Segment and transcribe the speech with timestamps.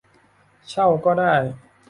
[0.69, 1.33] เช่าก็ได้